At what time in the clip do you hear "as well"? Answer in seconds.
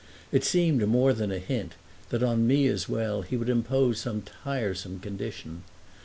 2.65-3.21